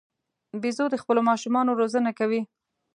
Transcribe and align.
بیزو 0.61 0.85
د 0.91 0.95
خپلو 1.01 1.21
ماشومانو 1.29 1.77
روزنه 1.81 2.11
کوي. 2.19 2.41